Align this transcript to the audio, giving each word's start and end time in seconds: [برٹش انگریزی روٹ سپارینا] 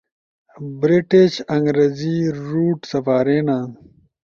[برٹش 0.79 1.33
انگریزی 1.55 2.15
روٹ 2.47 2.77
سپارینا] 2.91 3.57